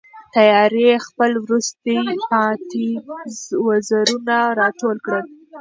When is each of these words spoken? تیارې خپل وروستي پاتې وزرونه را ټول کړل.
تیارې 0.35 0.91
خپل 1.05 1.31
وروستي 1.43 1.99
پاتې 2.29 2.87
وزرونه 3.65 4.37
را 4.59 4.67
ټول 4.79 4.97
کړل. 5.05 5.25